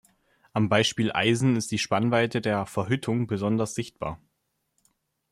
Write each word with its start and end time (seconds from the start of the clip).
Am 0.51 0.67
Beispiel 0.67 1.11
Eisen 1.13 1.55
ist 1.55 1.69
die 1.69 1.77
Spannweite 1.77 2.41
der 2.41 2.65
„Verhüttung“ 2.65 3.27
besonders 3.27 3.75
sichtbar. 3.75 4.19